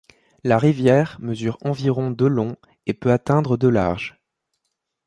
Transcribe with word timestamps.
La 0.43 0.57
rivière 0.57 1.17
mesure 1.21 1.59
environ 1.61 2.09
de 2.09 2.25
long 2.25 2.55
et 2.87 2.95
peut 2.95 3.11
atteindre 3.11 3.55
de 3.55 3.67
large. 3.67 4.19